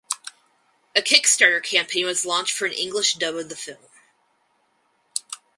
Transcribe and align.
A 0.95 1.01
Kickstarter 1.03 1.61
campaign 1.61 2.07
was 2.07 2.25
launched 2.25 2.55
for 2.57 2.65
an 2.65 2.73
English 2.73 3.13
dub 3.19 3.35
of 3.35 3.49
the 3.49 3.55
film. 3.55 3.85